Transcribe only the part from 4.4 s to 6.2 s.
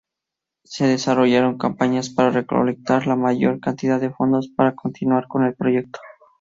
para continuar con el proyecto.